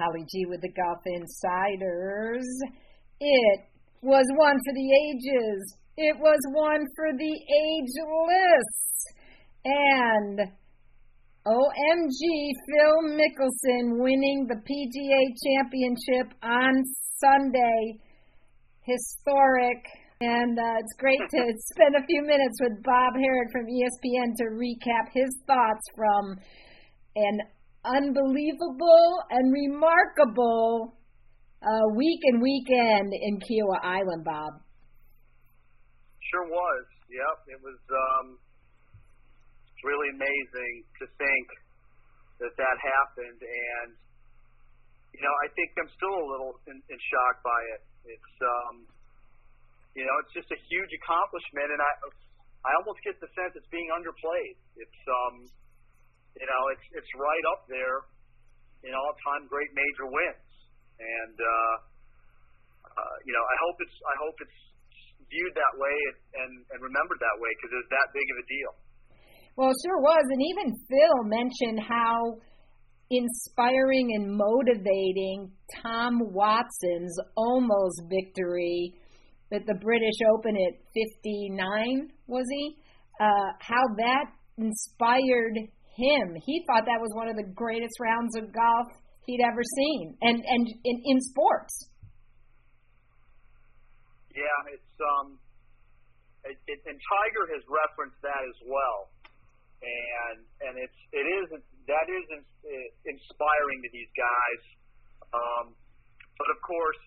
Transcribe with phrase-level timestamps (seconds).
[0.00, 2.48] Holly G with the Golf Insiders.
[3.20, 3.60] It
[4.00, 5.76] was one for the ages.
[5.96, 7.34] It was one for the
[7.68, 8.70] ageless.
[9.64, 10.40] And
[11.46, 12.22] OMG
[12.64, 16.82] Phil Mickelson winning the PGA Championship on
[17.20, 18.00] Sunday.
[18.80, 19.84] Historic.
[20.22, 24.44] And uh, it's great to spend a few minutes with Bob Harig from ESPN to
[24.56, 26.38] recap his thoughts from
[27.16, 27.40] an
[27.84, 30.96] unbelievable and remarkable
[31.60, 34.60] uh, week and weekend in Kiawah Island, Bob.
[36.32, 36.86] Sure was.
[37.10, 38.38] Yep, it was um,
[39.82, 41.46] really amazing to think
[42.38, 43.90] that that happened, and
[45.10, 47.82] you know, I think I'm still a little in, in shock by it.
[48.14, 48.74] It's um,
[49.98, 51.92] you know, it's just a huge accomplishment, and I
[52.62, 54.56] I almost get the sense it's being underplayed.
[54.78, 55.34] It's um,
[56.38, 58.06] you know, it's it's right up there
[58.86, 60.50] in all-time great major wins
[61.00, 61.74] and uh,
[62.84, 64.60] uh, you know, I hope it's I hope it's
[65.30, 65.96] viewed that way
[66.44, 68.72] and and remembered that way because it was that big of a deal.
[69.56, 72.38] Well, it sure was, and even Phil mentioned how
[73.10, 75.50] inspiring and motivating
[75.82, 78.94] Tom Watson's almost victory
[79.52, 82.78] at the British Open at 59 was he?
[83.20, 85.58] Uh, how that inspired
[86.00, 86.36] him.
[86.42, 88.88] He thought that was one of the greatest rounds of golf
[89.28, 91.92] he'd ever seen, and and in, in sports.
[94.32, 95.36] Yeah, it's um,
[96.48, 99.12] it, it, and Tiger has referenced that as well,
[99.84, 101.44] and and it's it is
[101.86, 102.24] that is
[103.04, 104.62] inspiring to these guys,
[105.34, 105.74] um,
[106.38, 107.00] but of course,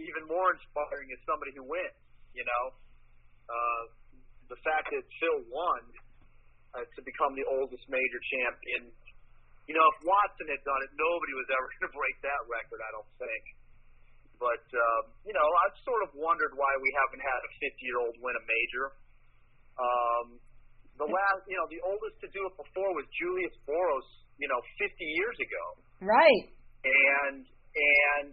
[0.00, 2.00] even more inspiring is somebody who wins.
[2.34, 2.64] You know,
[3.50, 3.82] uh,
[4.48, 5.82] the fact that Phil won
[6.76, 8.90] uh, to become the oldest major champion
[9.70, 12.82] you know, if Watson had done it, nobody was ever going to break that record,
[12.82, 13.44] I don't think.
[14.42, 17.98] But, um, you know, I've sort of wondered why we haven't had a 50 year
[18.02, 18.86] old win a major.
[19.78, 20.26] Um,
[20.98, 24.08] the last, you know, the oldest to do it before was Julius Boros,
[24.42, 25.64] you know, 50 years ago.
[26.02, 26.44] Right.
[26.82, 28.32] And, and,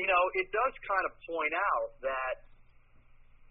[0.00, 2.34] you know, it does kind of point out that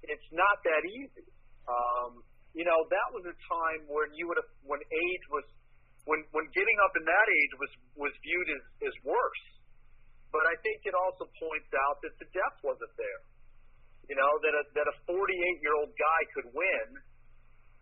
[0.07, 1.29] it's not that easy.
[1.67, 5.45] Um, you know, that was a time when you would have, when age was
[6.05, 9.45] when when getting up in that age was was viewed as as worse.
[10.29, 13.21] But I think it also points out that the depth wasn't there.
[14.09, 16.87] You know that a that a 48 year old guy could win.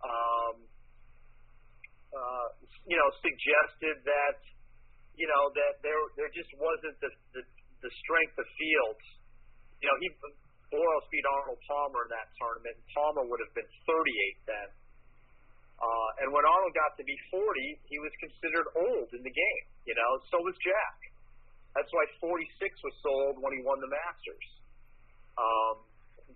[0.02, 0.56] Um,
[2.12, 2.48] uh,
[2.88, 4.38] you know, suggested that
[5.16, 7.44] you know that there there just wasn't the the,
[7.84, 9.06] the strength of fields.
[9.82, 10.08] You know, he
[10.72, 14.70] Boros beat Arnold Palmer in that tournament, and Palmer would have been 38 then.
[15.82, 17.42] Uh, and when Arnold got to be 40,
[17.90, 19.66] he was considered old in the game.
[19.84, 20.98] You know, so was Jack.
[21.74, 22.48] That's why 46
[22.86, 24.48] was sold when he won the Masters.
[25.40, 25.76] Um,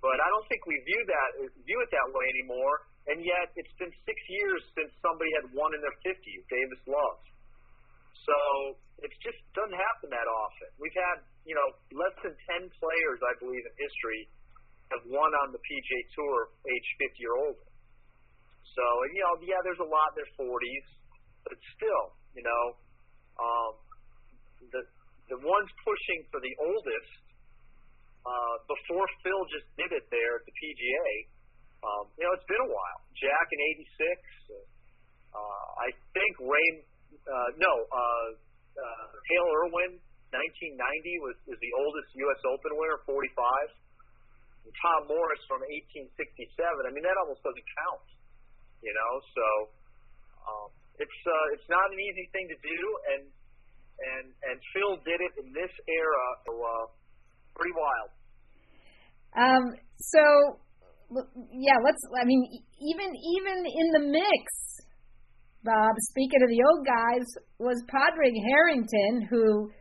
[0.01, 1.29] but I don't think we view that
[1.63, 2.87] view it that way anymore.
[3.05, 7.21] And yet, it's been six years since somebody had won in their 50s, Davis Love.
[8.25, 8.37] So
[9.05, 10.69] it just doesn't happen that often.
[10.81, 14.21] We've had, you know, less than 10 players, I believe, in history
[14.93, 17.67] have won on the PGA Tour age 50 or older.
[18.73, 20.87] So, and, you know, yeah, there's a lot in their 40s,
[21.47, 22.63] but still, you know,
[23.39, 23.73] um,
[24.73, 24.81] the
[25.29, 27.13] the ones pushing for the oldest
[28.25, 31.09] uh, before Phil just did it there at the PGA.
[31.81, 32.99] Um, you know, it's been a while.
[33.17, 33.59] Jack in
[34.53, 34.61] '86.
[35.33, 36.85] Uh, I think Ray.
[37.25, 38.27] Uh, no, uh,
[38.77, 39.97] uh, Hale Irwin,
[40.35, 42.41] 1990 was was the oldest U.S.
[42.47, 43.23] Open winner, 45.
[44.65, 46.11] And Tom Morris from 1867.
[46.17, 48.07] I mean, that almost doesn't count.
[48.81, 49.47] You know, so
[50.45, 50.69] um,
[50.99, 52.79] it's uh, it's not an easy thing to do,
[53.15, 53.23] and
[53.95, 56.85] and and Phil did it in this era, so uh,
[57.55, 58.09] pretty wild.
[59.35, 59.63] Um.
[59.97, 60.23] So
[61.53, 62.01] yeah, let's.
[62.13, 62.41] I mean,
[62.81, 64.43] even even in the mix,
[65.63, 65.93] Bob.
[66.13, 67.25] Speaking of the old guys,
[67.59, 69.71] was Padraig Harrington who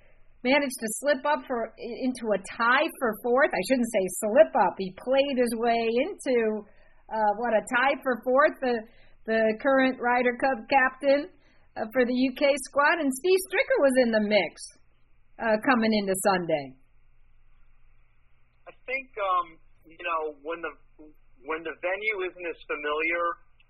[0.44, 3.50] managed to slip up for into a tie for fourth.
[3.50, 4.76] I shouldn't say slip up.
[4.76, 6.62] He played his way into
[7.08, 8.76] uh, what a tie for fourth, the
[9.26, 11.32] the current Ryder Cup captain
[11.80, 14.52] uh, for the UK squad, and Steve Stricker was in the mix
[15.40, 16.76] uh, coming into Sunday.
[18.68, 19.56] I think um,
[19.88, 20.72] you know when the
[21.48, 23.24] when the venue isn't as familiar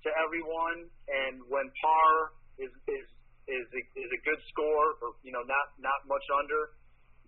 [0.05, 2.13] to everyone, and when par
[2.59, 3.07] is is
[3.47, 6.75] is a, is a good score, or you know not not much under,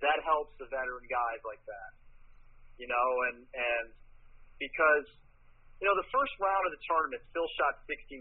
[0.01, 1.91] that helps the veteran guys like that.
[2.81, 3.87] You know, and and
[4.57, 5.07] because
[5.81, 8.17] you know, the first round of the tournament, Phil shot 69.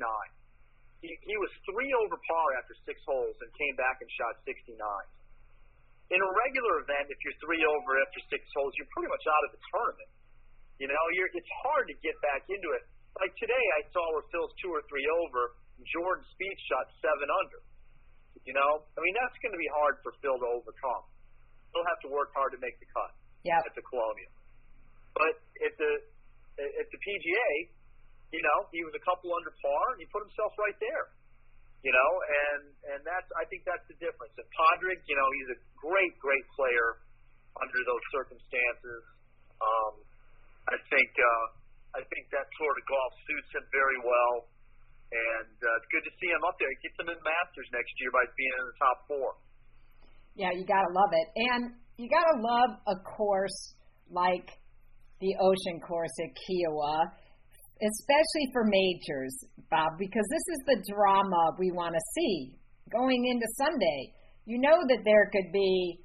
[1.00, 4.75] He, he was three over par after six holes and came back and shot 69.
[6.12, 9.44] in a regular event, if you're three over after six holes, you're pretty much out
[9.48, 10.12] of the tournament.
[10.83, 12.83] You know, you're, it's hard to get back into it.
[13.15, 15.56] Like today, I saw where Phil's two or three over,
[15.95, 17.59] Jordan Spieth shot seven under.
[18.45, 21.06] You know, I mean that's going to be hard for Phil to overcome.
[21.74, 23.12] He'll have to work hard to make the cut
[23.44, 23.62] yep.
[23.65, 24.33] at the Colonial.
[25.18, 25.33] But
[25.65, 25.92] at the
[26.56, 27.51] at the PGA,
[28.31, 31.12] you know, he was a couple under par, and he put himself right there.
[31.86, 32.63] You know, and
[32.95, 34.33] and that's I think that's the difference.
[34.38, 36.98] And Padraig, you know, he's a great great player
[37.62, 39.01] under those circumstances.
[39.62, 39.94] Um,
[40.65, 41.45] I think uh,
[41.95, 44.50] I think that sort of golf suits him very well,
[45.11, 46.69] and uh, it's good to see him up there.
[46.69, 49.29] He gets him in Masters next year by being in the top four.
[50.35, 51.61] Yeah, you gotta love it, and
[51.95, 53.75] you gotta love a course
[54.09, 54.49] like
[55.21, 57.07] the Ocean Course at Kiawah,
[57.79, 59.35] especially for majors,
[59.71, 62.55] Bob, because this is the drama we want to see
[62.91, 64.13] going into Sunday.
[64.45, 65.99] You know that there could be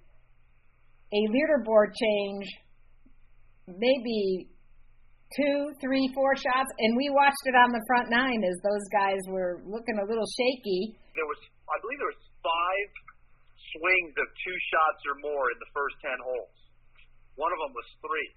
[1.13, 2.47] a leaderboard change,
[3.67, 4.50] maybe
[5.37, 9.21] two, three, four shots, and we watched it on the front nine as those guys
[9.31, 10.99] were looking a little shaky.
[11.15, 11.41] There was,
[11.71, 12.89] I believe, there was five
[13.77, 16.57] swings of two shots or more in the first ten holes.
[17.39, 18.29] One of them was three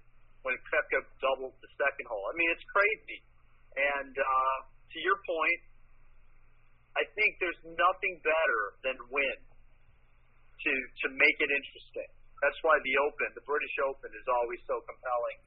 [0.46, 2.24] when Koepka doubled the second hole.
[2.30, 3.18] I mean, it's crazy.
[3.74, 4.56] And uh,
[4.94, 5.60] to your point,
[6.94, 12.10] I think there's nothing better than win to to make it interesting.
[12.38, 15.38] That's why the Open, the British Open, is always so compelling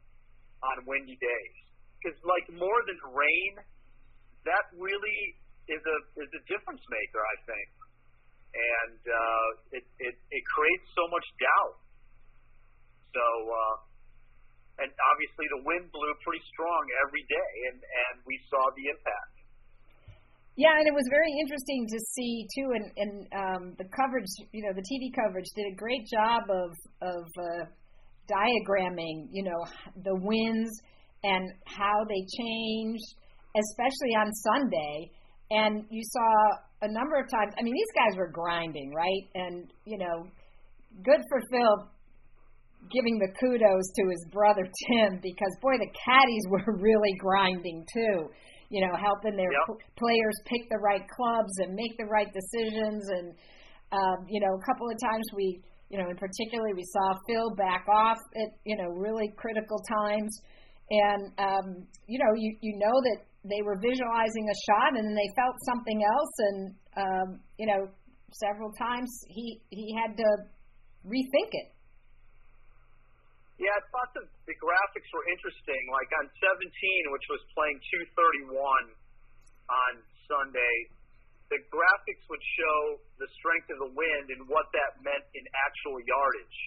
[0.63, 1.57] on windy days.
[1.97, 3.53] Because like more than rain,
[4.45, 5.19] that really
[5.67, 7.69] is a is a difference maker, I think.
[8.57, 9.49] And uh,
[9.81, 11.77] it, it it creates so much doubt.
[13.11, 13.75] So uh,
[14.85, 19.37] and obviously the wind blew pretty strong every day, and and we saw the impact.
[20.57, 24.65] Yeah, and it was very interesting to see too, and, and um, the coverage, you
[24.65, 26.73] know, the TV coverage did a great job of
[27.05, 27.63] of uh,
[28.29, 29.65] diagramming, you know,
[30.03, 30.69] the winds
[31.23, 33.07] and how they changed,
[33.55, 35.11] especially on Sunday.
[35.49, 37.53] And you saw a number of times.
[37.57, 39.23] I mean, these guys were grinding, right?
[39.35, 40.27] And you know,
[41.03, 41.89] good for Phil
[42.91, 48.29] giving the kudos to his brother Tim because boy, the caddies were really grinding too.
[48.69, 49.79] You know, helping their yep.
[49.79, 53.07] p- players pick the right clubs and make the right decisions.
[53.07, 53.31] And
[53.95, 57.55] um, you know, a couple of times we, you know, in particular, we saw Phil
[57.55, 60.31] back off at you know really critical times.
[60.89, 65.29] And um, you know, you you know that they were visualizing a shot and they
[65.35, 66.33] felt something else.
[66.39, 66.59] And
[66.97, 67.87] um, you know,
[68.33, 70.29] several times he he had to
[71.07, 71.71] rethink it.
[73.57, 75.81] Yeah, I thought the, the graphics were interesting.
[75.89, 76.69] Like on 17,
[77.09, 77.81] which was playing
[78.53, 79.93] 231 on
[80.29, 80.75] Sunday,
[81.47, 82.79] the graphics would show
[83.23, 86.59] the strength of the wind and what that meant in actual yardage.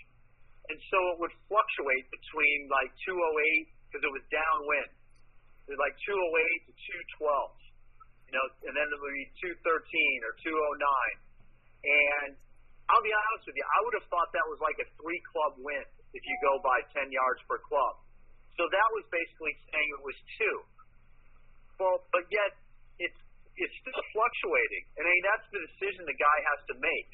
[0.73, 3.13] And so it would fluctuate between like 208
[3.91, 4.93] because it was downwind.
[5.69, 6.73] It was like 208 to
[7.21, 9.61] 212, you know, and then it would be 213
[10.25, 11.31] or 209.
[11.81, 12.31] And
[12.89, 15.61] I'll be honest with you, I would have thought that was like a three club
[15.61, 18.01] wind if you go by 10 yards per club.
[18.59, 20.57] So that was basically saying it was two.
[21.79, 22.57] Well, but yet
[22.99, 23.21] it's
[23.61, 27.13] it's still fluctuating, and I mean that's the decision the guy has to make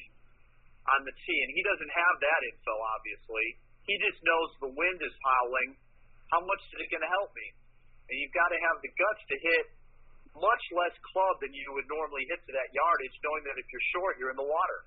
[0.87, 3.47] on the tee, and he doesn't have that info obviously.
[3.87, 5.79] He just knows the wind is howling.
[6.27, 7.47] How much is it going to help me?
[8.11, 9.65] And you've got to have the guts to hit
[10.35, 13.87] much less club than you would normally hit to that yardage, knowing that if you're
[13.95, 14.79] short, you're in the water.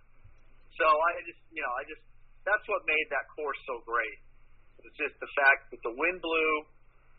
[0.77, 2.05] So I just, you know, I just
[2.45, 4.19] that's what made that course so great.
[4.85, 6.53] It's just the fact that the wind blew,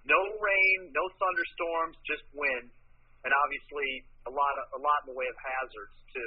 [0.10, 2.74] no rain, no thunderstorms, just wind,
[3.22, 6.22] and obviously a lot of, a lot in the way of hazards to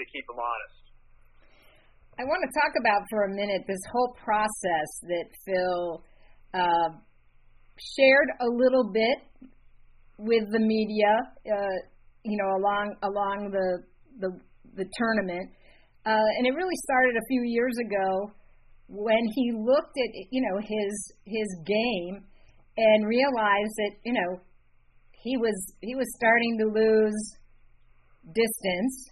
[0.00, 0.80] to keep them honest.
[2.18, 6.04] I want to talk about for a minute this whole process that Phil
[6.52, 6.88] uh,
[7.96, 9.18] shared a little bit
[10.18, 11.12] with the media,
[11.48, 11.78] uh,
[12.24, 13.82] you know, along along the
[14.20, 14.30] the,
[14.76, 15.48] the tournament,
[16.04, 18.32] uh, and it really started a few years ago
[18.88, 20.92] when he looked at you know his
[21.24, 22.24] his game
[22.76, 24.40] and realized that you know
[25.22, 27.36] he was he was starting to lose
[28.24, 29.10] distance,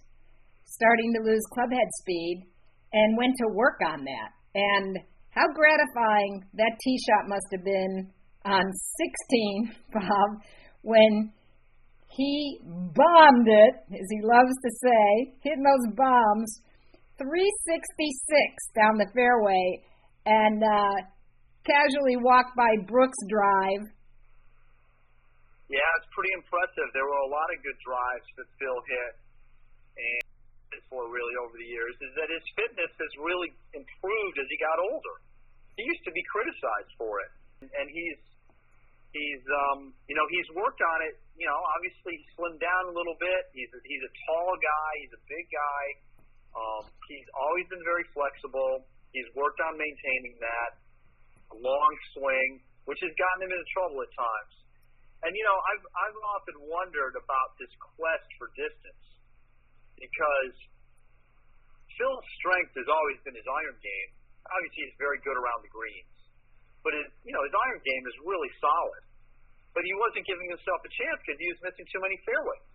[0.65, 2.47] starting to lose club head speed,
[2.93, 4.31] and went to work on that.
[4.55, 4.99] And
[5.31, 8.11] how gratifying that tee shot must have been
[8.45, 10.43] on 16, Bob,
[10.83, 11.33] when
[12.09, 16.61] he bombed it, as he loves to say, hitting those bombs
[17.19, 17.95] 366
[18.75, 19.83] down the fairway
[20.27, 20.97] and uh,
[21.67, 23.87] casually walked by Brooks Drive.
[25.69, 26.89] Yeah, it's pretty impressive.
[26.97, 29.13] There were a lot of good drives that Phil hit.
[29.99, 30.29] And
[30.89, 34.77] for really over the years is that his fitness has really improved as he got
[34.81, 35.17] older.
[35.77, 37.33] He used to be criticized for it,
[37.63, 38.19] and he's
[39.15, 41.21] he's um you know he's worked on it.
[41.39, 43.43] You know, obviously he slimmed down a little bit.
[43.55, 44.91] He's a, he's a tall guy.
[45.07, 45.85] He's a big guy.
[46.59, 48.83] Um, he's always been very flexible.
[49.15, 50.83] He's worked on maintaining that
[51.55, 52.61] long swing,
[52.91, 54.55] which has gotten him into trouble at times.
[55.27, 59.05] And you know, I've I've often wondered about this quest for distance
[59.99, 60.55] because
[61.99, 64.11] Phil's strength has always been his iron game.
[64.47, 66.15] Obviously, he's very good around the greens,
[66.87, 69.03] but his you know his iron game is really solid.
[69.75, 72.67] But he wasn't giving himself a chance because he was missing too many fairways.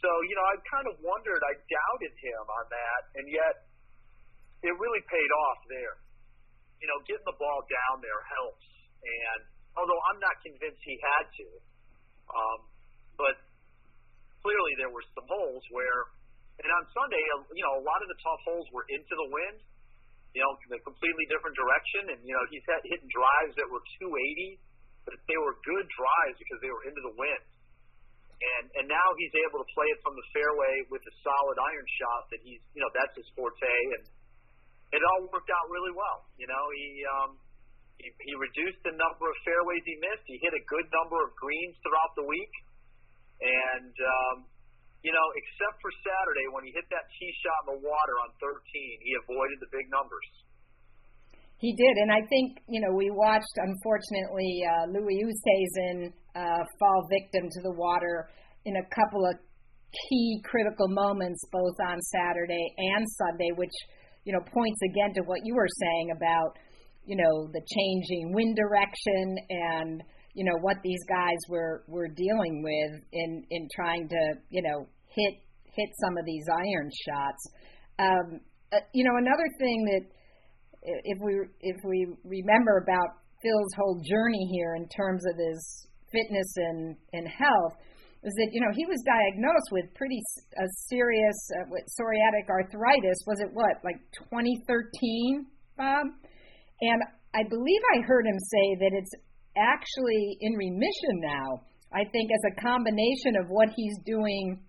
[0.00, 3.54] So you know, I kind of wondered, I doubted him on that, and yet
[4.64, 6.00] it really paid off there.
[6.80, 8.66] You know, getting the ball down there helps,
[9.04, 9.40] and
[9.76, 11.48] although I'm not convinced he had to,
[12.32, 12.58] um,
[13.20, 13.36] but
[14.40, 16.10] clearly there were some holes where,
[16.60, 17.20] and on Sunday,
[17.52, 19.58] you know, a lot of the tough holes were into the wind,
[20.32, 23.68] you know, in a completely different direction, and you know, he's had hitting drives that
[23.72, 24.60] were 280,
[25.08, 27.44] but they were good drives because they were into the wind.
[28.36, 31.88] And and now he's able to play it from the fairway with a solid iron
[31.96, 34.04] shot that he's, you know, that's his forte, and
[34.92, 36.28] it all worked out really well.
[36.36, 37.30] You know, he um,
[37.98, 40.24] he, he reduced the number of fairways he missed.
[40.28, 42.54] He hit a good number of greens throughout the week.
[43.40, 44.36] And, um,
[45.04, 48.30] you know, except for Saturday when he hit that tee shot in the water on
[48.40, 48.56] 13,
[49.04, 50.28] he avoided the big numbers.
[51.58, 57.08] He did, and I think you know we watched unfortunately uh, Louis Oosthuizen uh, fall
[57.08, 58.28] victim to the water
[58.66, 59.40] in a couple of
[59.88, 63.72] key critical moments, both on Saturday and Sunday, which
[64.24, 66.58] you know points again to what you were saying about
[67.06, 70.02] you know the changing wind direction and
[70.34, 74.86] you know what these guys were were dealing with in in trying to you know
[75.08, 75.34] hit
[75.64, 77.42] hit some of these iron shots.
[77.98, 78.40] Um,
[78.72, 80.04] uh, you know another thing that
[81.04, 86.52] if we if we remember about Phil's whole journey here in terms of his fitness
[86.56, 87.74] and and health
[88.24, 90.20] is that you know he was diagnosed with pretty
[90.58, 93.18] a serious uh, psoriatic arthritis.
[93.26, 95.46] Was it what like 2013,
[95.76, 96.06] Bob?
[96.80, 97.02] And
[97.34, 99.12] I believe I heard him say that it's
[99.56, 101.62] actually in remission now.
[101.92, 104.60] I think as a combination of what he's doing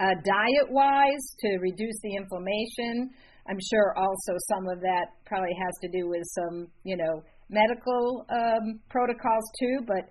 [0.00, 3.10] uh, diet wise to reduce the inflammation.
[3.48, 8.26] I'm sure also some of that probably has to do with some, you know, medical
[8.30, 9.80] um, protocols too.
[9.86, 10.04] But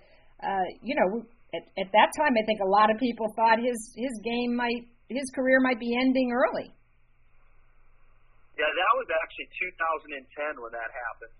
[0.44, 1.24] uh, you know,
[1.54, 4.90] at, at that time, I think a lot of people thought his his game might
[5.10, 6.74] his career might be ending early.
[8.58, 11.36] Yeah, that was actually 2010 when that happened,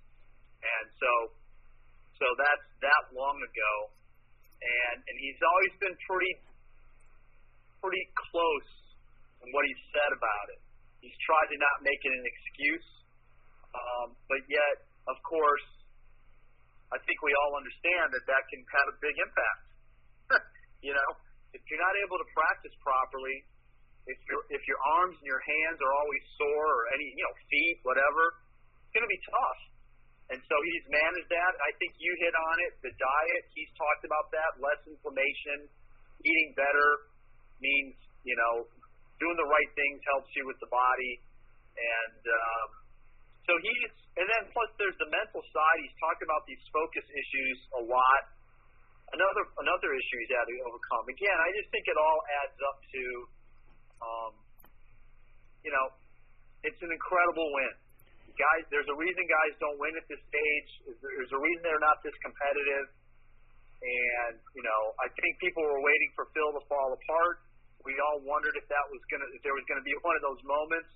[0.62, 1.12] and so
[2.14, 3.74] so that's that long ago,
[4.62, 6.34] and and he's always been pretty
[7.82, 8.70] pretty close
[9.42, 10.62] in what he's said about it.
[11.02, 12.90] He's tried to not make it an excuse,
[13.74, 15.66] um, but yet, of course,
[16.94, 19.64] I think we all understand that that can have a big impact.
[20.86, 21.10] you know,
[21.58, 23.42] if you're not able to practice properly,
[24.08, 27.36] if your if your arms and your hands are always sore or any you know
[27.52, 28.40] feet whatever,
[28.84, 29.62] it's going to be tough.
[30.28, 31.54] And so he's managed that.
[31.64, 32.72] I think you hit on it.
[32.84, 34.60] The diet, he's talked about that.
[34.60, 35.72] Less inflammation,
[36.20, 37.08] eating better
[37.64, 37.96] means,
[38.28, 38.68] you know,
[39.24, 41.14] doing the right things helps you with the body.
[41.80, 42.70] And um,
[43.48, 45.78] so he's, and then plus there's the mental side.
[45.88, 48.24] He's talked about these focus issues a lot.
[49.16, 51.08] Another another issue he's had to overcome.
[51.08, 53.04] Again, I just think it all adds up to,
[54.02, 54.34] um,
[55.66, 55.86] you know,
[56.64, 57.74] it's an incredible win
[58.38, 60.70] guys, there's a reason guys don't win at this stage.
[61.02, 62.88] There's a reason they're not this competitive.
[63.78, 67.46] And you know, I think people were waiting for Phil to fall apart.
[67.86, 70.42] We all wondered if that was gonna, if there was gonna be one of those
[70.42, 70.90] moments,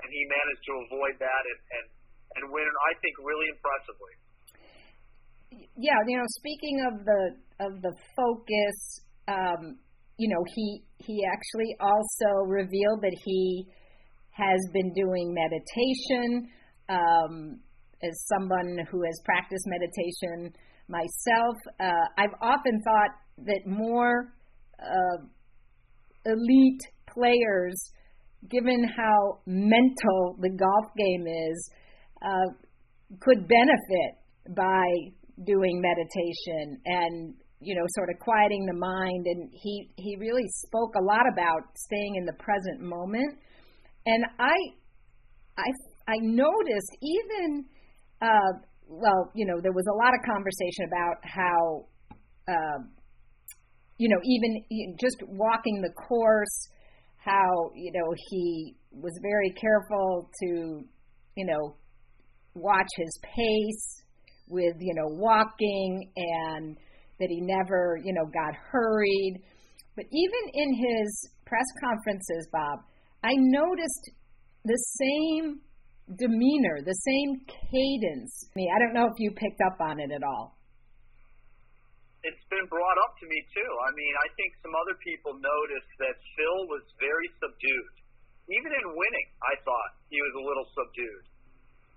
[0.00, 1.86] and he managed to avoid that and and
[2.40, 2.64] and win.
[2.64, 4.14] I think really impressively.
[5.76, 7.22] Yeah, you know, speaking of the
[7.60, 8.76] of the focus,
[9.28, 9.76] um,
[10.18, 13.66] you know, he he actually also revealed that he
[14.30, 16.48] has been doing meditation.
[16.88, 17.60] Um,
[18.02, 20.52] as someone who has practiced meditation
[20.88, 23.10] myself, uh, I've often thought
[23.46, 24.32] that more
[24.78, 25.24] uh,
[26.26, 26.82] elite
[27.12, 27.74] players,
[28.50, 31.70] given how mental the golf game is,
[32.22, 32.52] uh,
[33.20, 34.84] could benefit by
[35.44, 36.80] doing meditation.
[36.84, 41.24] And you know sort of quieting the mind and he he really spoke a lot
[41.32, 43.38] about staying in the present moment.
[44.06, 44.56] And i
[45.58, 45.70] i
[46.08, 47.64] I noticed even,
[48.22, 48.52] uh,
[48.86, 51.86] well, you know, there was a lot of conversation about how,
[52.46, 52.78] uh,
[53.98, 56.68] you know, even just walking the course,
[57.26, 60.84] how you know he was very careful to
[61.34, 61.76] you know
[62.54, 64.02] watch his pace
[64.48, 66.76] with you know walking and
[67.18, 69.42] that he never you know got hurried
[69.94, 72.80] but even in his press conferences bob
[73.24, 74.10] i noticed
[74.64, 75.60] the same
[76.18, 80.56] demeanor the same cadence i don't know if you picked up on it at all
[82.26, 83.70] it's been brought up to me too.
[83.86, 87.94] I mean, I think some other people noticed that Phil was very subdued.
[88.50, 91.24] Even in winning, I thought he was a little subdued.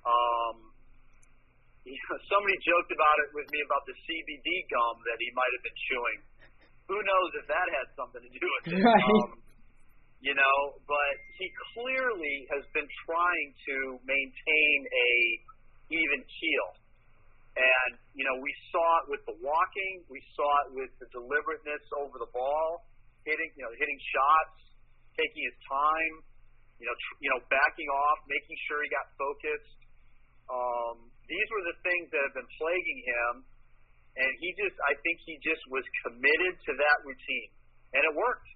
[0.05, 0.55] Um,
[1.85, 5.51] you know, somebody joked about it with me about the CBD gum that he might
[5.53, 6.19] have been chewing.
[6.89, 8.81] Who knows if that had something to do with it?
[8.89, 9.05] Right.
[9.05, 9.39] Um,
[10.19, 15.11] you know, but he clearly has been trying to maintain a
[15.95, 16.69] even keel
[17.59, 21.83] and, you know, we saw it with the walking, we saw it with the deliberateness
[21.99, 22.87] over the ball,
[23.27, 24.57] hitting, you know, hitting shots,
[25.19, 26.13] taking his time,
[26.79, 29.75] you know, tr- you know, backing off, making sure he got focused.
[30.47, 33.33] Um, these were the things that have been plaguing him,
[34.17, 37.49] and he just, I think he just was committed to that routine,
[37.93, 38.49] and it worked.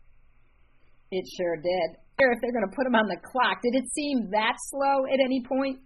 [1.13, 1.89] It sure did.
[2.17, 5.19] If they're going to put him on the clock, did it seem that slow at
[5.21, 5.77] any point?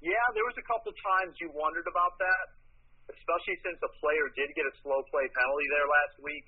[0.00, 2.44] Yeah, there was a couple times you wondered about that,
[3.12, 6.46] especially since a player did get a slow play penalty there last week,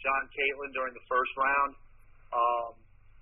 [0.00, 1.72] John Catlin during the first round.
[2.32, 2.72] Um,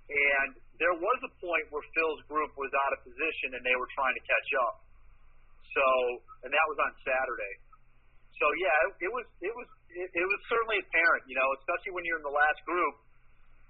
[0.09, 0.49] and
[0.81, 4.15] there was a point where Phil's group was out of position and they were trying
[4.17, 4.75] to catch up.
[5.71, 5.85] So,
[6.43, 7.55] and that was on Saturday.
[8.41, 11.93] So yeah, it, it was it was it, it was certainly apparent, you know, especially
[11.93, 12.95] when you're in the last group,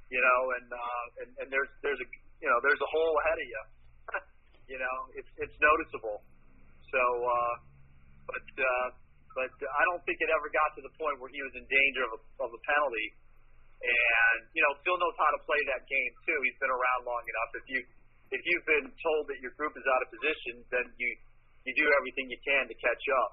[0.08, 2.08] you know, and uh, and, and there's there's a
[2.40, 3.64] you know there's a hole ahead of you.
[4.72, 6.24] You know, it's it's noticeable.
[6.88, 7.56] So, uh,
[8.24, 8.88] but uh,
[9.36, 12.08] but I don't think it ever got to the point where he was in danger
[12.08, 13.08] of a, of a penalty.
[13.84, 16.40] And you know, Phil knows how to play that game too.
[16.48, 17.52] He's been around long enough.
[17.60, 17.80] If you
[18.32, 21.10] if you've been told that your group is out of position, then you
[21.66, 23.32] you do everything you can to catch up.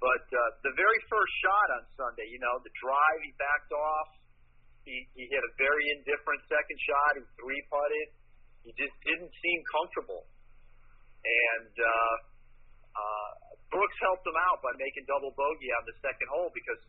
[0.00, 4.08] But uh, the very first shot on Sunday, you know, the drive he backed off.
[4.88, 7.10] He he hit a very indifferent second shot.
[7.20, 8.08] He three putted.
[8.64, 10.24] He just didn't seem comfortable
[11.24, 12.14] and uh,
[12.96, 13.30] uh,
[13.68, 16.80] Brooks helped him out by making double bogey on the second hole because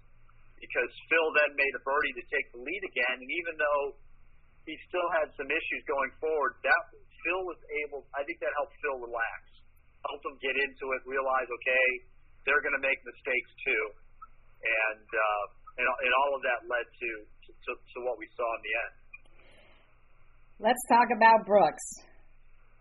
[0.62, 3.98] because Phil then made a birdie to take the lead again, and even though
[4.70, 8.06] he still had some issues going forward, that Phil was able.
[8.14, 9.42] I think that helped Phil relax,
[10.08, 11.88] helped him get into it, realize okay,
[12.46, 13.84] they're going to make mistakes too,
[14.66, 15.46] and uh,
[15.78, 17.10] and and all of that led to,
[17.50, 18.94] to to what we saw in the end.
[20.62, 21.88] Let's talk about Brooks.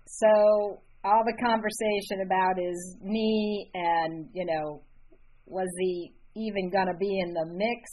[0.04, 4.82] So all the conversation about his knee and you know
[5.46, 7.88] was he even going to be in the mix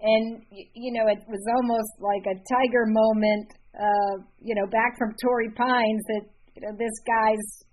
[0.00, 5.14] and you know it was almost like a tiger moment uh you know back from
[5.22, 7.65] Torrey Pines that you know this guy's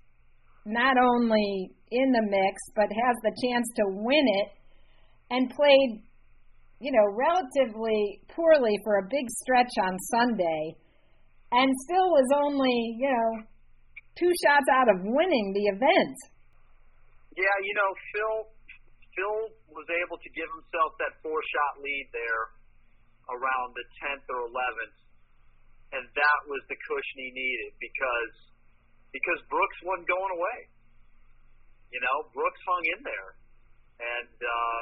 [0.65, 4.49] not only in the mix but has the chance to win it
[5.31, 6.03] and played
[6.79, 10.75] you know relatively poorly for a big stretch on Sunday
[11.51, 13.43] and still was only you know
[14.17, 16.17] two shots out of winning the event.
[17.33, 18.37] Yeah, you know, Phil
[19.13, 19.39] Phil
[19.73, 22.43] was able to give himself that four shot lead there
[23.33, 24.97] around the tenth or eleventh,
[25.97, 28.33] and that was the cushion he needed because
[29.13, 30.59] because Brooks wasn't going away.
[31.93, 33.29] You know, Brooks hung in there,
[34.01, 34.79] and uh,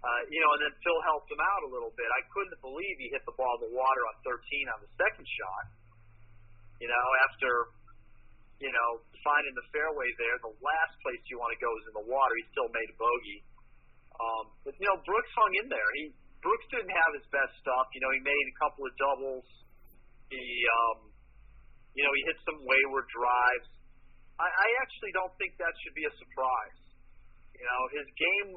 [0.00, 2.08] uh, you know, and then Phil helped him out a little bit.
[2.08, 5.28] I couldn't believe he hit the ball in the water on 13 on the second
[5.28, 5.64] shot.
[6.80, 7.76] You know, after
[8.60, 8.90] you know,
[9.24, 10.36] finding the fairway there.
[10.44, 12.32] The last place you want to go is in the water.
[12.36, 13.40] He still made a bogey.
[14.20, 15.88] Um, but you know, Brooks hung in there.
[15.96, 16.12] He
[16.44, 17.88] Brooks didn't have his best stuff.
[17.96, 19.48] You know, he made a couple of doubles.
[20.28, 21.09] He, um,
[21.94, 23.68] you know, he hit some wayward drives.
[24.38, 26.78] I, I actually don't think that should be a surprise.
[27.56, 28.48] You know, his game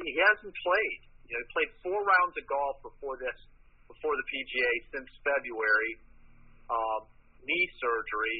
[0.00, 1.00] he hasn't played.
[1.28, 3.38] You know, he played four rounds of golf before this,
[3.90, 5.92] before the PGA since February.
[6.68, 7.08] Um,
[7.48, 8.38] knee surgery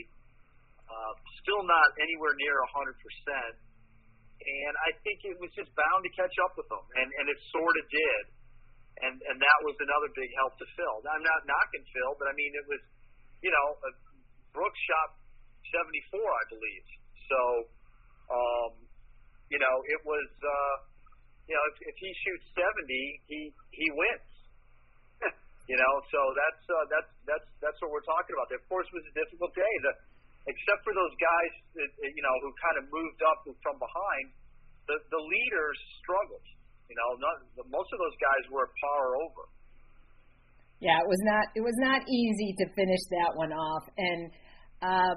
[0.89, 1.13] uh,
[1.45, 2.93] still not anywhere near 100%.
[4.39, 7.39] And I think it was just bound to catch up with them, and, and it
[7.53, 8.25] sort of did.
[8.99, 10.97] And, and that was another big help to Phil.
[11.07, 12.83] I'm not knocking Phil, but I mean, it was,
[13.43, 13.67] you know,
[14.53, 15.09] Brooks shot
[15.71, 16.87] 74, I believe.
[17.29, 17.41] So,
[18.33, 18.73] um,
[19.53, 20.77] you know, it was, uh,
[21.49, 22.69] you know, if, if he shoots 70,
[23.29, 23.41] he
[23.73, 24.33] he wins.
[25.71, 28.53] you know, so that's uh, that's that's that's what we're talking about.
[28.53, 29.75] Of course, was a difficult day.
[29.85, 29.93] The
[30.49, 34.27] except for those guys that you know who kind of moved up from behind,
[34.89, 36.45] the the leaders struggled.
[36.89, 37.37] You know, not,
[37.69, 39.45] most of those guys were par over.
[40.81, 43.85] Yeah, it was not it was not easy to finish that one off.
[43.99, 44.31] And
[44.83, 45.15] uh,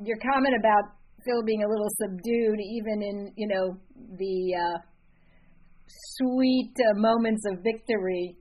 [0.00, 3.76] your comment about Phil being a little subdued, even in you know
[4.16, 4.78] the uh,
[6.16, 8.36] sweet uh, moments of victory.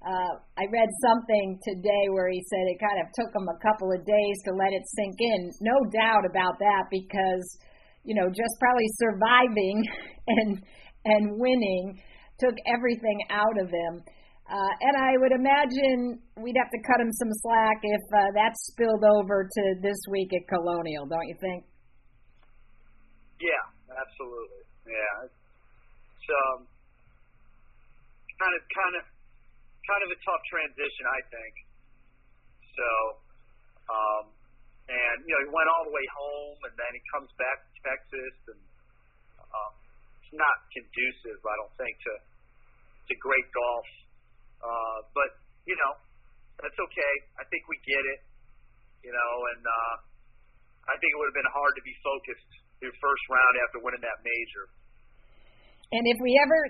[0.00, 3.92] Uh, I read something today where he said it kind of took him a couple
[3.92, 5.52] of days to let it sink in.
[5.60, 7.44] No doubt about that because
[8.04, 9.84] you know just probably surviving
[10.40, 10.64] and
[11.04, 12.00] and winning
[12.40, 14.00] took everything out of him.
[14.50, 18.58] Uh, and I would imagine we'd have to cut him some slack if uh, that
[18.58, 21.62] spilled over to this week at Colonial, don't you think?
[23.38, 24.66] Yeah, absolutely.
[24.90, 26.66] Yeah, it's um,
[28.42, 29.04] kind of, kind of,
[29.86, 31.54] kind of a tough transition, I think.
[32.74, 32.88] So,
[33.86, 34.24] um,
[34.90, 37.70] and you know, he went all the way home, and then he comes back to
[37.86, 38.60] Texas, and
[39.46, 39.72] um,
[40.18, 43.86] it's not conducive, I don't think, to to great golf
[44.60, 45.30] uh, but
[45.66, 45.92] you know,
[46.60, 47.14] that's okay.
[47.40, 48.20] I think we get it.
[49.00, 49.94] You know, and uh,
[50.92, 54.04] I think it would have been hard to be focused through first round after winning
[54.04, 54.64] that major.
[55.92, 56.60] And if we ever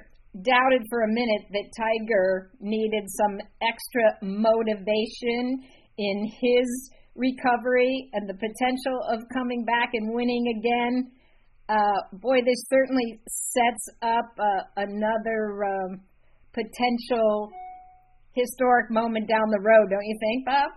[0.42, 5.66] doubted for a minute that Tiger needed some extra motivation
[5.98, 6.68] in his
[7.16, 11.10] recovery and the potential of coming back and winning again,
[11.68, 16.00] uh, boy, this certainly sets up uh, another um,
[16.52, 17.50] potential
[18.32, 20.70] historic moment down the road, don't you think, Bob?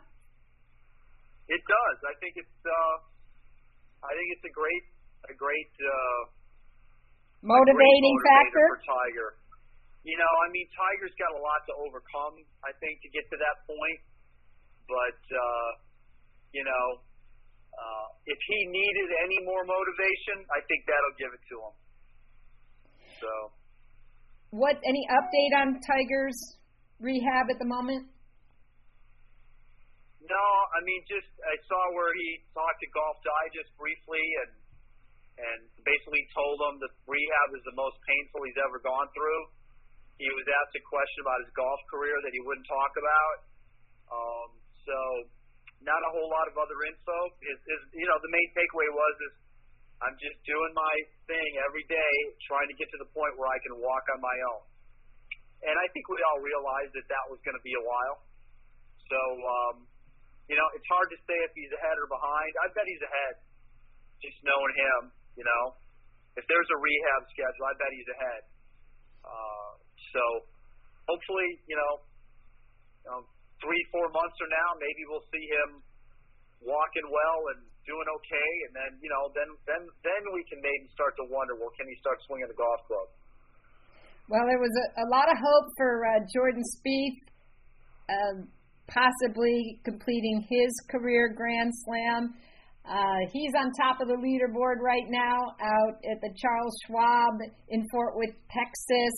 [1.48, 1.98] It does.
[2.08, 2.60] I think it's.
[2.63, 2.96] Uh,
[4.04, 4.84] I think it's a great,
[5.32, 6.22] a great uh,
[7.44, 9.30] motivating a great factor for Tiger.
[10.04, 12.36] You know, I mean, Tiger's got a lot to overcome.
[12.68, 14.00] I think to get to that point,
[14.88, 15.70] but uh,
[16.52, 16.86] you know,
[17.76, 21.74] uh, if he needed any more motivation, I think that'll give it to him.
[23.20, 23.32] So,
[24.52, 24.76] what?
[24.84, 26.39] Any update on Tiger's
[27.04, 28.08] rehab at the moment?
[30.24, 34.52] No, I mean just I saw where he talked to Golf Digest briefly and
[35.34, 39.42] and basically told him that rehab is the most painful he's ever gone through.
[40.22, 43.38] He was asked a question about his golf career that he wouldn't talk about.
[44.13, 44.50] Um,
[44.86, 44.98] so
[45.84, 47.18] not a whole lot of other info.
[47.44, 49.34] Is, is you know the main takeaway was is
[50.04, 50.96] I'm just doing my
[51.28, 52.13] thing every day,
[52.48, 54.63] trying to get to the point where I can walk on my own.
[55.63, 58.17] And I think we all realized that that was going to be a while.
[59.08, 59.76] So, um,
[60.52, 62.52] you know, it's hard to say if he's ahead or behind.
[62.60, 63.34] I bet he's ahead,
[64.19, 65.02] just knowing him.
[65.39, 65.63] You know,
[66.36, 68.43] if there's a rehab schedule, I bet he's ahead.
[69.23, 69.71] Uh,
[70.12, 70.23] so,
[71.08, 71.93] hopefully, you know,
[73.04, 73.21] you know,
[73.63, 75.80] three, four months from now, maybe we'll see him
[76.63, 80.88] walking well and doing okay, and then you know, then then then we can maybe
[80.95, 83.08] start to wonder, well, can he start swinging the golf club?
[84.30, 87.24] Well, there was a, a lot of hope for uh, Jordan Spieth
[88.10, 88.46] uh,
[88.88, 92.34] possibly completing his career Grand Slam.
[92.86, 97.34] Uh, he's on top of the leaderboard right now out at the Charles Schwab
[97.70, 99.16] in Fort Worth, Texas.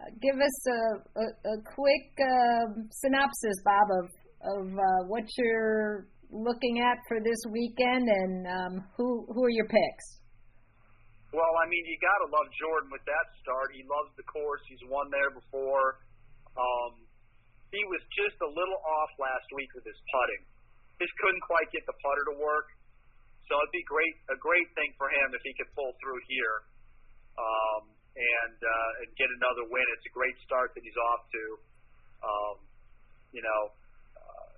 [0.00, 4.10] Uh, give us a, a, a quick uh, synopsis, Bob, of,
[4.58, 9.66] of uh, what you're looking at for this weekend and um, who, who are your
[9.66, 10.21] picks?
[11.32, 13.72] Well, I mean, you got to love Jordan with that start.
[13.72, 14.60] He loves the course.
[14.68, 16.04] He's won there before.
[16.52, 17.00] Um,
[17.72, 20.44] he was just a little off last week with his putting.
[21.00, 22.68] Just couldn't quite get the putter to work.
[23.48, 26.68] So it'd be great, a great thing for him if he could pull through here
[27.40, 27.82] um,
[28.16, 29.84] and uh, and get another win.
[29.96, 31.44] It's a great start that he's off to.
[32.22, 32.56] Um,
[33.32, 33.62] you know,
[34.20, 34.52] uh,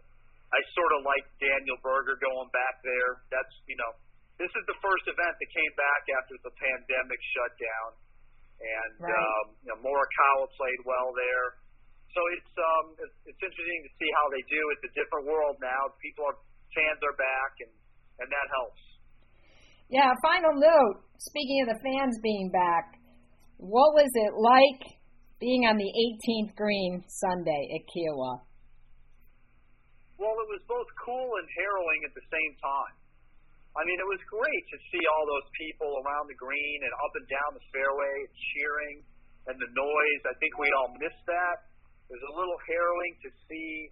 [0.52, 3.22] I sort of like Daniel Berger going back there.
[3.30, 3.94] That's you know
[4.38, 7.90] this is the first event that came back after the pandemic shutdown,
[8.58, 9.14] and right.
[9.14, 11.62] um, you know Morikawa played well there.
[12.14, 14.60] So it's um it's, it's interesting to see how they do.
[14.74, 15.94] It's a different world now.
[16.02, 16.38] People are
[16.74, 17.72] fans are back, and
[18.22, 18.82] and that helps.
[19.90, 20.10] Yeah.
[20.22, 21.06] Final note.
[21.18, 22.98] Speaking of the fans being back,
[23.58, 24.82] what was it like
[25.38, 28.42] being on the 18th green Sunday at Kiawah?
[30.18, 32.94] Well, it was both cool and harrowing at the same time.
[33.74, 37.12] I mean, it was great to see all those people around the green and up
[37.18, 38.16] and down the fairway
[38.54, 38.96] cheering
[39.50, 40.22] and the noise.
[40.30, 41.56] I think we all missed that.
[42.06, 43.90] It was a little harrowing to see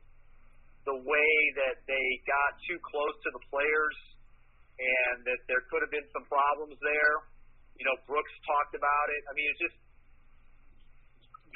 [0.86, 1.34] the way
[1.66, 3.96] that they got too close to the players
[4.78, 7.14] and that there could have been some problems there.
[7.78, 9.22] You know, Brooks talked about it.
[9.26, 9.78] I mean, it's just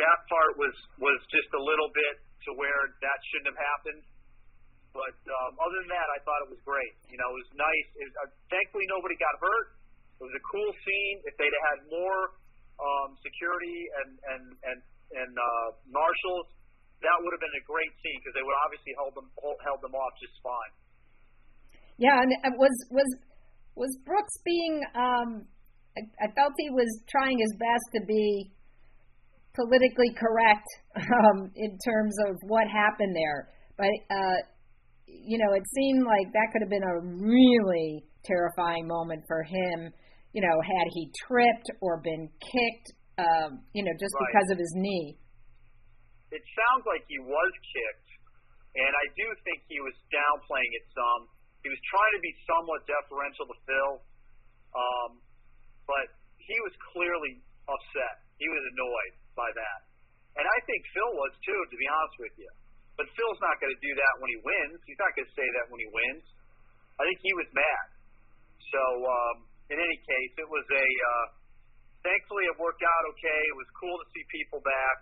[0.03, 2.15] that part was was just a little bit
[2.47, 4.03] to where that shouldn't have happened.
[4.97, 6.97] But um, other than that, I thought it was great.
[7.13, 7.89] You know, it was nice.
[8.01, 9.77] It was, uh, thankfully, nobody got hurt.
[10.17, 11.17] It was a cool scene.
[11.29, 12.41] If they'd had more
[12.81, 14.79] um, security and and and
[15.13, 16.49] and uh, marshals,
[17.05, 19.81] that would have been a great scene because they would obviously hold them hold, held
[19.85, 20.73] them off just fine.
[22.01, 23.09] Yeah, and was was
[23.77, 24.81] was Brooks being?
[24.97, 25.45] Um,
[25.97, 28.53] I, I felt he was trying his best to be
[29.57, 34.41] politically correct um, in terms of what happened there, but uh,
[35.07, 39.91] you know, it seemed like that could have been a really terrifying moment for him.
[40.33, 42.89] You know, had he tripped or been kicked,
[43.19, 44.29] um, you know, just right.
[44.29, 45.17] because of his knee
[46.37, 48.11] it sounds like he was kicked,
[48.75, 51.21] and I do think he was downplaying it some.
[51.63, 53.93] He was trying to be somewhat deferential to Phil,
[54.75, 55.11] um,
[55.87, 58.27] but he was clearly upset.
[58.39, 59.81] He was annoyed by that,
[60.37, 62.51] and I think Phil was too, to be honest with you.
[62.97, 64.81] But Phil's not going to do that when he wins.
[64.89, 66.25] He's not going to say that when he wins.
[66.97, 67.87] I think he was mad.
[68.73, 69.37] So um,
[69.69, 70.87] in any case, it was a.
[70.89, 71.27] Uh,
[72.01, 73.41] thankfully, it worked out okay.
[73.53, 74.97] It was cool to see people back.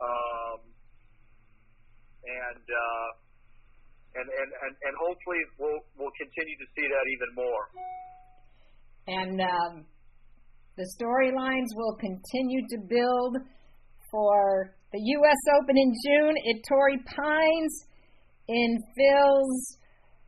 [0.00, 0.60] Um,
[2.20, 3.08] and, uh,
[4.16, 7.64] and, and, and, and hopefully we'll, we'll continue to see that even more.
[9.08, 9.72] And um,
[10.76, 13.36] the storylines will continue to build
[14.10, 15.40] for the U.S.
[15.60, 17.86] Open in June at Torrey Pines
[18.48, 19.78] in Phil's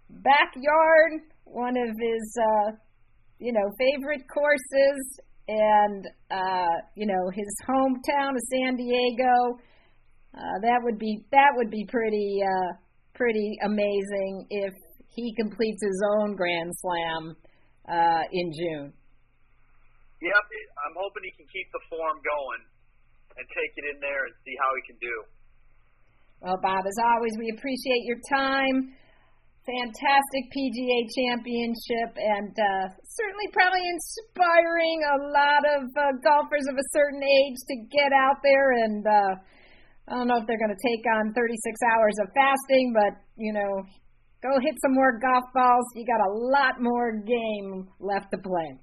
[0.08, 2.70] backyard, one of his, uh,
[3.38, 9.58] you know, favorite courses and uh, you know his hometown of San Diego.
[10.32, 12.72] Uh, that would be that would be pretty uh,
[13.14, 14.72] pretty amazing if
[15.14, 17.36] he completes his own Grand Slam
[17.88, 18.92] uh, in June.
[20.22, 20.44] Yep,
[20.86, 22.62] I'm hoping he can keep the form going
[23.36, 25.16] and take it in there and see how he can do.
[26.42, 28.92] Well, Bob, as always, we appreciate your time
[29.62, 36.86] fantastic PGA championship and uh, certainly probably inspiring a lot of uh, golfers of a
[36.90, 39.34] certain age to get out there and uh,
[40.10, 41.38] I don't know if they're going to take on 36
[41.94, 43.86] hours of fasting, but you know,
[44.42, 45.86] go hit some more golf balls.
[45.94, 48.81] You got a lot more game left to play.